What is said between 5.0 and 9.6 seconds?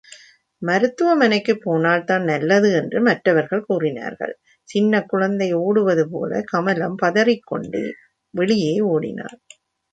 குழந்தை ஓடுவதுபோல, கமலம் பதறிக் கொண்டே வெளியே ஓடினாள்.